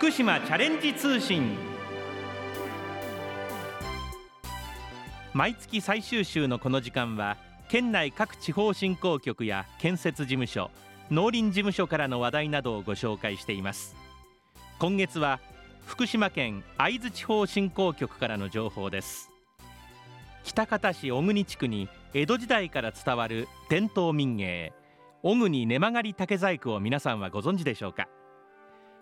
[0.00, 1.58] 福島チャレンジ通信。
[5.34, 7.36] 毎月最終週のこの時間は
[7.68, 10.70] 県内各地方振興局や建設事務所
[11.10, 13.94] 農林事務所からの話題などをご紹介しています。
[14.78, 15.38] 今月は
[15.84, 19.30] 福島県会津地方振興局からの情報です。
[20.44, 24.72] 北方市小国地区に江戸時代から伝わる伝統民芸
[25.22, 28.08] 小国根曲がり竹細工を皆さんはご存知でしょうか。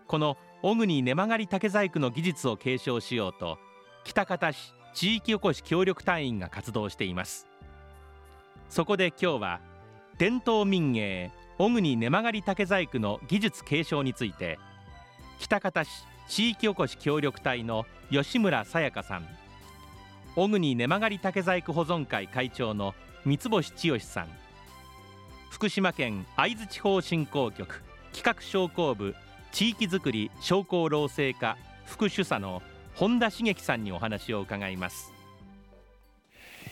[0.08, 3.58] この小国根曲がり竹細工の技術を継承しようと
[4.04, 7.46] 北方市地域おこし協力隊員が活動しています。
[8.68, 9.60] そこで今日は
[10.18, 14.58] 伝統民芸小国根曲がり竹細工の技術継承について
[15.38, 15.90] 北方市
[16.28, 19.26] 地域おこし協力隊の吉村さやかさん
[20.34, 22.94] 小国根曲がり竹細工保存会会長の
[23.24, 24.28] 三星千代さん。
[25.50, 29.14] 福島県会津地方振興局企画商工部
[29.52, 31.56] 地域づくり商工労政課
[31.86, 32.62] 副主査の
[32.94, 35.12] 本田茂樹さんにお話を伺います。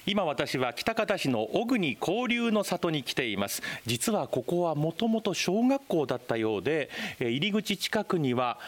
[0.06, 3.62] 今私は北方市の小国交流の里に来ています。
[3.87, 8.59] 実はここはもともと小学校だったようで入り口近くには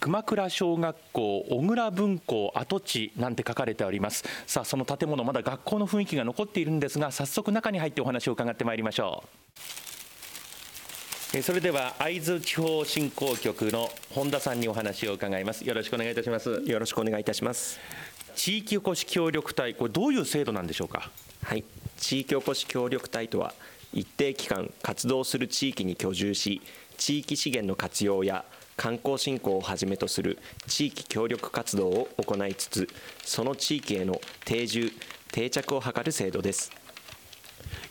[0.00, 4.24] 熊倉小学校小倉分校跡地なんて書かれております。
[4.46, 9.91] さあその建物まだ学校の雰囲気が残っているんですが早速中に入ってお話を伺ってまいりましょう。
[11.40, 15.66] それでは会津地方振興局の本田さんにお話を伺います。
[15.66, 16.62] よろしくお願いいたします。
[16.66, 17.80] よろしくお願いいたします。
[18.36, 21.10] 地域おこし協力隊これどういう制度なんでしょうか？
[21.42, 21.64] はい。
[21.96, 23.54] 地域おこし協力隊とは
[23.94, 26.60] 一定期間活動する地域に居住し
[26.98, 28.44] 地域資源の活用や
[28.76, 32.88] 観光振興をはじめとする地域協力活動を行いつつ
[33.24, 34.92] その地域への定住
[35.32, 36.70] 定着を図る制度です。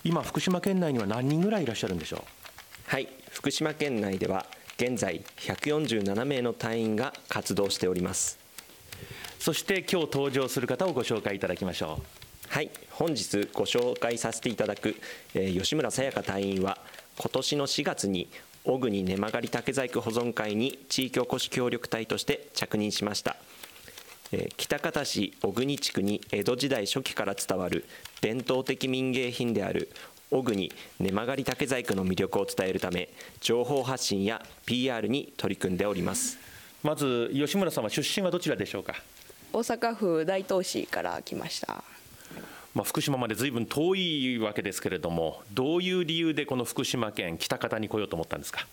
[0.04, 2.22] 今福島県内には何人ぐらいいらっしゃるんでしょう？
[2.86, 4.46] はい福島県内では
[4.78, 8.38] 現在147名の隊員が活動しております。
[9.40, 12.50] そして今日登場する方をご紹介いただきましょう。
[12.50, 14.96] はい本日ご紹介させていただく、
[15.34, 16.78] えー、吉村さやか隊員は
[17.18, 18.30] 今年の4月に
[18.66, 23.38] 小国根曲がり竹細工保存会に地域おこし協力隊として着任しました、
[24.34, 27.86] えー、北方市小国地区に江戸時代初期から伝わる
[28.20, 29.90] 伝統的民芸品である
[30.32, 33.10] 小国根曲がり竹細工の魅力を伝えるため
[33.42, 36.40] 情報発信や PR に取り組んでおります
[36.84, 38.96] まず吉村さんは出身はどちらでしょうか？
[39.54, 41.84] 大阪府大東市から来ました。
[42.74, 48.66] まあ、福島までずいぶん遠いわけですけれども、どういう理由でこの福島県北方に来ようと思ったんですか？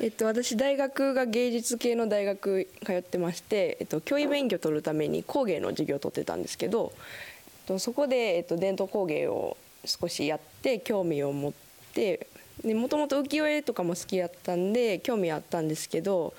[0.00, 11.52] えっと、私大学が芸術系の大学通ってまして、えっと、教員免許取るために工芸の授業を取ってたんですけど、えっと、そこで、えっと、伝統工芸を少しやって興味を持っ
[11.94, 12.26] て
[12.64, 16.34] もともと浮世絵とかも好きやったんで興味あったんですけど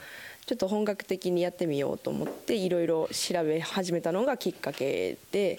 [0.45, 5.57] ちょっと本格的にやってみようと思っていろいろ調べ始めたのがきっかけで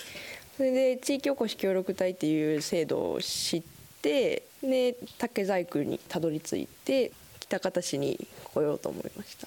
[0.57, 3.63] それで地域おこし協力隊っていう制度を知っ
[4.03, 9.47] てで竹細工にたどり着いて北方市に来ようと思いました。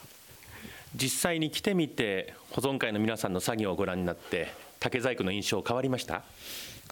[0.96, 6.24] 実際に来てみて保存会の皆さんの作業をご覧になって竹細工の印象変わりました？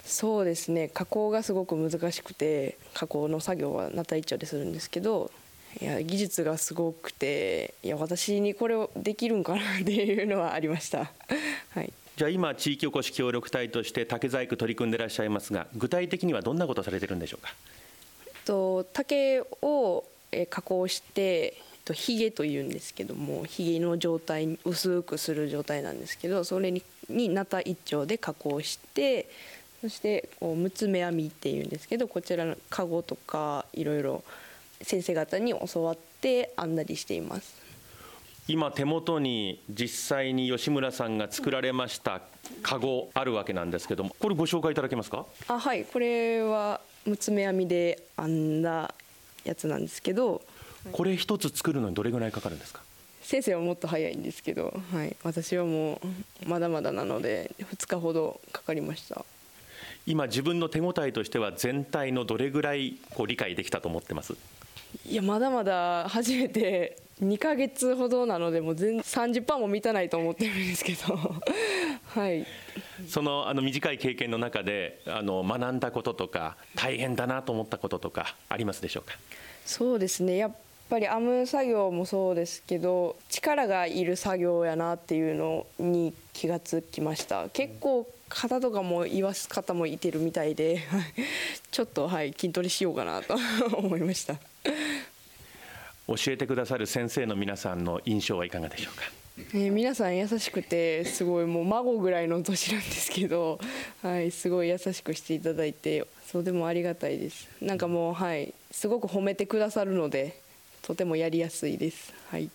[0.04, 0.88] そうですね。
[0.92, 5.30] 加工がすごく難しくて加工の作業はなた一丁でするんですけど
[5.80, 11.10] いや技術がすごくていや私にこれをできるんかな っていうのはありました。
[11.70, 11.92] はい。
[12.16, 17.54] じゃあ今地域おこし協力隊として竹細工取り組んでいらっしゃいますが具体的にはどんなことされてるんでしょうか？
[18.44, 20.04] と竹を
[20.50, 21.54] 加工して
[21.92, 29.28] ひげというんですけどもひげの状態薄くする状態なんですけどそれにになた一丁で加工して
[29.80, 34.22] そしてこうむつめ編みっていうんですけどこちらのかごとかいろいろ
[34.82, 37.60] 先生方に教わって編んだりしています。
[38.48, 42.20] 今手元に実際に吉村さんが作られました
[42.62, 45.24] カゴあるわけなんですけどもこれご紹介いただけますか？
[45.46, 48.92] あはいこれはむつめ編みで編んだ
[49.44, 50.42] やつなんですけど
[50.90, 52.82] これ一つ作るのにどれぐらいかかるんですか？
[53.22, 56.00] 先生はもっと早いんですけど、はい、私はも
[56.44, 59.24] うまだまだなので2日ほどかかりました
[60.06, 64.34] 今自分の手応えとしては全体のどれぐらいこう理解できたと思ってます？
[65.06, 71.16] いやまだまだ初めて 2か月ほどなのでもう全30%も満たないと思ってるんですけど。
[72.08, 72.46] はい。
[73.08, 79.14] そのあの短い経験の中であの学んだこととか大変だなと思ったこととかありますでしょうか？
[79.66, 80.36] そうですね。
[80.36, 80.52] やっ
[80.88, 87.48] ぱり編む作業もそうですけど力がいる作業やなっていうのに気がつきました。
[87.50, 90.80] 結構方とかも言わす方もいてるみたいで
[91.70, 93.36] ちょっとはい筋トレしようかなと
[93.76, 94.36] 思いました。
[96.06, 99.02] 教えてくださる先生の皆さんの印象はいかがでしょうか？
[99.54, 103.58] えー皆さん優しくてすごいもう孫ぐらいの年なんですけど、
[104.02, 107.48] はい、すごい優しくしていただいてそうでもありがたいです。
[107.60, 110.38] なんかもうはいすごく褒めてくださるので
[110.82, 112.12] とてもやりやすいです。
[112.30, 112.50] はい。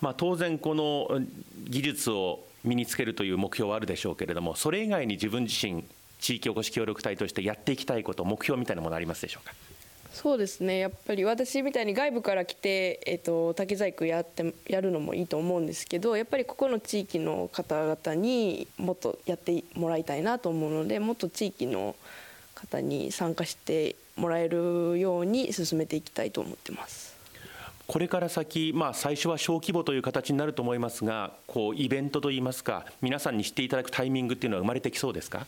[0.00, 1.28] まあ、当然このうん
[1.68, 5.84] 技術を身につけるという目標はあるでしょうけれどもそれ以外に自分自身
[6.20, 9.54] 地域おこし協力隊としてやっていきたいこと目標みたいなものありますでしょうか？
[10.12, 21.96] そうですねやっぱり私みたいに外部から来て、えっと竹細工やってやるのもいいと思うんですけどやっぱりここの地域の方々にもっとやってもらいたいなと思うのでもっと地域の
[22.54, 27.16] 方に参加してもらえるように進めていきたいと思ってます。
[27.86, 35.46] これから先、まあ、最初は小規模という形になると思いますがこうイベントといいますか皆さんに知っていただくタイミングっていうのは生まれてきそうですか？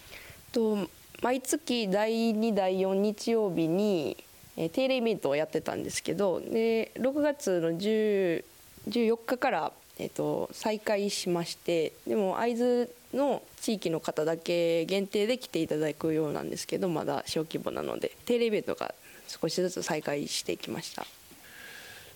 [0.52, 0.88] と
[1.22, 4.16] 毎月第2第4日曜日に、
[4.56, 8.44] えー定例イベントをやってたんですけどで6月の10
[8.88, 18.94] 14日から、えー、と再開しましてでも会津の地域の方だけ限定で来ていただくようなんですけどまだ小規模なので定例イベントが
[19.26, 21.06] 少しずつ再開してきました。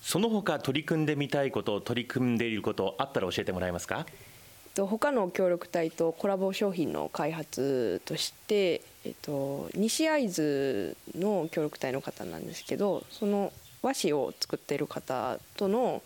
[0.09, 4.07] その他取り組んでみたいこと取り組んでいることあったら教えてもらえますか？
[4.75, 13.53] と他の協力隊とコラボ商品の開発として、えっと、西会津の協力隊の方なんですけどその
[13.83, 16.01] 和紙を作っている方との、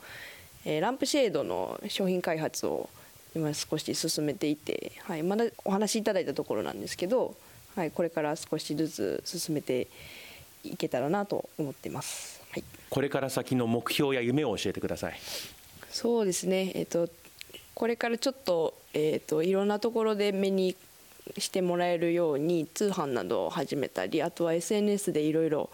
[0.64, 2.90] えーランプシェードの商品開発を
[3.36, 7.36] 今少し進めていて、はい、まだお話しいただいたところなんですけど、
[7.76, 9.86] はい、これから少しずつ進めて
[10.64, 12.41] いけたらなと思ってます。
[12.52, 12.64] はい。
[12.90, 15.14] これから先の目標や夢を教えてください。
[15.90, 17.08] そうですね、えっと
[17.74, 20.76] これからちょっと,、えっといろんなところで目に
[21.38, 25.70] してもらえるように通販などを始めたりあとは SNS でいろいろ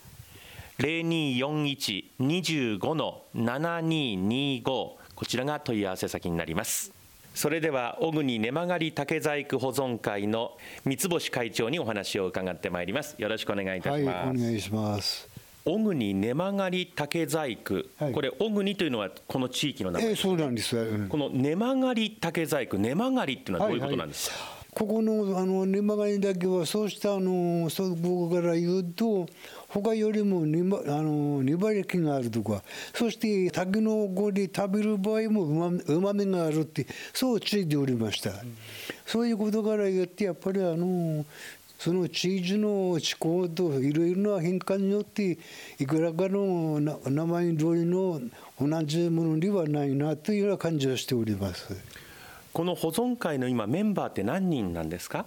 [0.79, 6.93] 0241-25の7225こちらが問い合わせ先になります
[7.35, 13.17] それでは小国根曲がり竹細工保存会の三星会長にお話を伺ってまいります。
[13.19, 15.29] よろしくお願いいたはい、します、お願いします。
[15.65, 18.13] 小国根曲がり竹細工、はい。
[18.13, 20.77] これ小国というのはこの地域の名前、えー、そうなんです。
[20.77, 21.09] うん。
[21.09, 24.37] この根曲がり竹細工根曲がりっていうのはどういうことなんですか、
[24.75, 29.27] ここのあの根曲がりだけはそうしたあのそう僕から言うと
[29.69, 32.63] 他よりも粘あの粘り気があるとか
[32.93, 38.33] そして竹の子で食べる場合もうまみがあるってそうついておりました、
[39.07, 41.25] そういうことから言ってやっぱりあの
[41.79, 45.39] その地域の気候といろいろな変化によって
[45.79, 48.21] いくらかの名前通りの
[48.61, 51.77] 同じものではないなというような感じをしております。
[52.55, 55.27] この保存会の今メンバーって何人なんですか？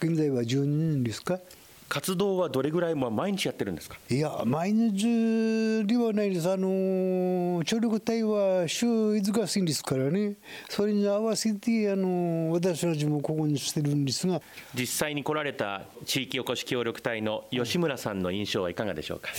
[0.00, 1.40] 現在は12人ですか？
[1.88, 3.96] 活動はどれぐらいもう毎日やってるんですか？
[4.10, 6.48] いや、毎日ではないです。
[6.50, 10.34] あの、協力隊は週5日過ぎですからね。
[10.68, 14.42] それに合わせて、あの、私たちもここにしてるんですが、
[14.74, 19.30] 実際に来られた地域おこし協力隊の吉村さんの印象はいかがでしょうか？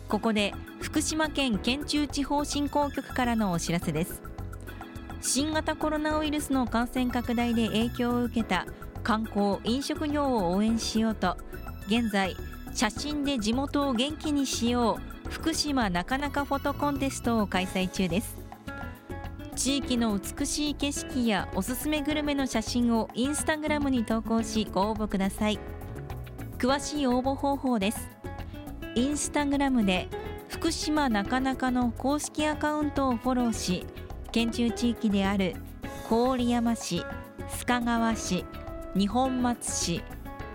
[0.09, 4.21] ここで福島県県中地方振興局からのお知らせです。
[5.21, 8.65] 新型コロナウイルスの感染拡大で影響を受けた
[9.03, 11.37] 観光飲食業を応援しようと
[11.87, 12.35] 現在
[12.73, 18.35] 写真で地元を元気にしよう福島なかなかフォトコンテストを開催中です。
[19.55, 25.59] 地域の美しい景色やおすすめグルメの写真をインスタグラムに投稿しご応募ください。
[26.57, 28.17] 詳しい応募方法です。
[28.97, 30.07] インスタグラムで
[30.49, 33.85] 福島なかなかの公式アカウントをフォローし
[34.31, 35.53] 県中地域である
[36.09, 37.03] 郡山市
[37.47, 38.43] 須賀川市
[38.95, 40.01] 二本松市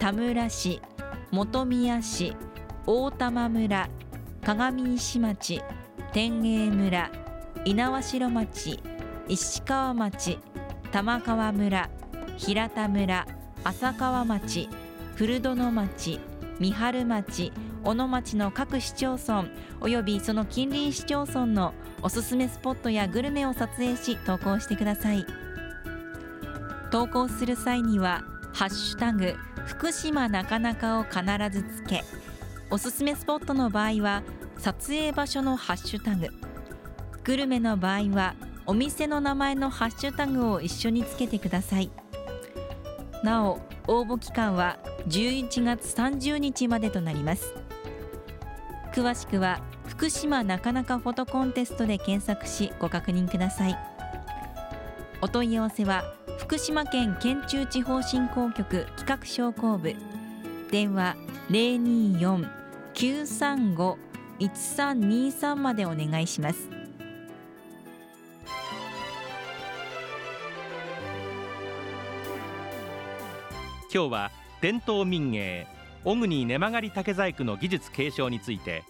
[0.01, 0.81] 田村市
[1.31, 2.35] 本宮市
[2.85, 3.89] 大玉村
[4.45, 5.63] 鏡石町
[6.13, 7.13] 天栄村
[7.65, 8.81] 猪苗代町
[9.29, 10.41] 石川町
[10.91, 11.89] 玉川村
[12.39, 13.25] 平田村
[13.63, 14.69] 浅川町
[15.17, 16.21] 古殿町
[16.59, 17.53] 三春町
[17.85, 19.45] 小野町の各市町村
[19.81, 25.27] およびその近隣市町村のおすすめスポットやグルメを撮影し投稿してください。
[26.91, 29.35] 投稿する際には「ハッシュタグ
[29.67, 32.05] 福島なかなか」を必ずつけ
[32.71, 34.23] おすすめスポットの場合は
[34.59, 36.29] 撮影場所のハッシュタグ。
[37.25, 38.35] グルメの場合は
[38.67, 41.91] お店の名前のハッシュタグを一緒につけてください。
[43.23, 44.79] なお応募期間は
[45.09, 47.55] 11月30日までとなります。
[48.95, 53.79] 詳しくは福島なかなかフォトコンテストで検索しご確認ください。
[55.21, 56.05] お問い合わせは
[56.39, 59.95] 福島県県中地方振興局企画商工部。
[60.71, 61.17] 電話
[62.95, 66.69] 024-935-1323までお願いします。
[73.95, 74.31] 今日は
[74.63, 75.67] 伝統民芸
[76.05, 78.85] 小国根曲竹細工の技術継承について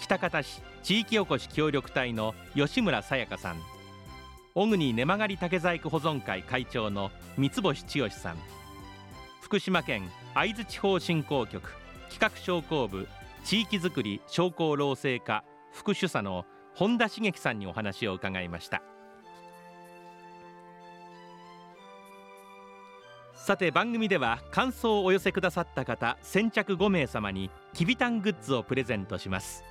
[0.00, 3.56] 北方市地域おこし協力隊の吉村さやかさん
[4.56, 8.36] 小国根曲竹細工保存会会長の三星千代さん
[9.40, 11.72] 福島県会津地方振興局
[12.10, 13.06] 企画商工部
[13.44, 18.82] 地域づくり商工労政課副主査の本田茂樹さんにお話を伺いました。
[23.46, 29.62] さて番組では感想をお寄せくださった方先着5名様にきびたんグッズをプレゼントします。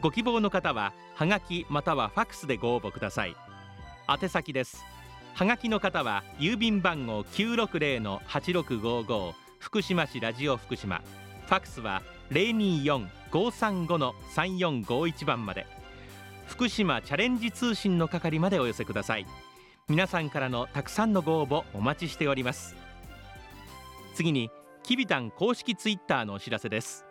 [0.00, 3.36] ご希望の方はハガキまたはファクスでご応募ください。
[4.08, 4.82] 宛先です。
[5.34, 11.02] ハガキの方は郵便番号960-8655福島市ラジオ福島。
[11.44, 12.00] ファクスは
[12.30, 15.66] 024-535-3451番まで。
[16.46, 19.26] 福島チャレンジ通信の係までお寄せください。
[19.90, 22.79] 皆さんからのたくさんのご応募お待ちしております。
[24.20, 24.50] 次に
[24.82, 27.06] キビタン公式ツイッターのお知らせです。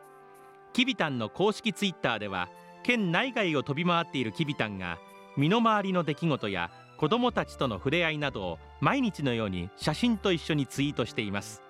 [0.74, 2.50] キビタンの公式ツイッターでは
[2.84, 5.00] 県内外を飛び回っているキビタンが
[5.36, 11.64] 身の回りの出来事や子どもたちとの触れ合いなどを毎日のように写真と一緒にツイートしています。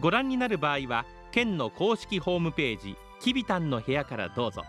[0.00, 4.62] ご覧になる場合は県の公式ホームページキビタンの部屋からどうぞ。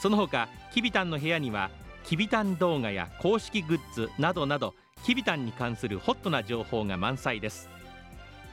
[0.00, 1.70] その他キビタンの部屋には
[2.02, 4.74] キビタン動画や公式グッズなどなど
[5.04, 7.70] キビタンに関するホットな情報が満載です。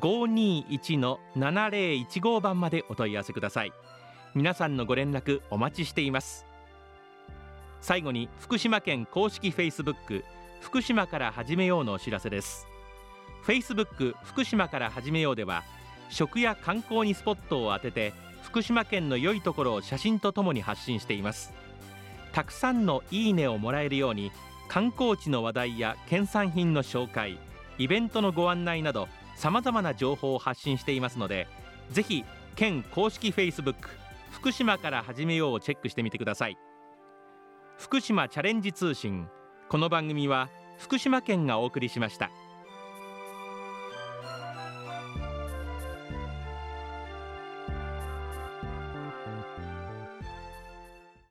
[0.00, 3.72] 024-521-7015番までお問い合わせください。
[4.34, 6.44] 皆さんのご連絡お待ちしています。
[7.80, 10.24] 最後に福島県公式 Facebook
[10.60, 12.66] 福島から始めようのお知らせです。
[13.46, 15.62] Facebook 福島から始めようでは
[16.08, 18.12] 食や観光にスポットを当てて
[18.42, 21.52] 福島県の良いところを写真とともに発信しています。
[22.32, 24.30] たくさんのいいねをもらえるように
[24.68, 27.38] 観光地の話題や県産品の紹介
[27.78, 31.46] イベントのご案内などさまざまな情報を発信していますので
[31.92, 32.24] ぜひ
[32.56, 33.74] 県公式 Facebook
[34.32, 36.58] 福島から始めようをチェックしてみてください。
[37.78, 39.28] 福島チャレンジ通信。
[39.68, 42.30] この番組は福島県がお送りしました。